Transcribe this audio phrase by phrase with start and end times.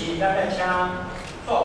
[0.00, 1.09] 行，大概枪。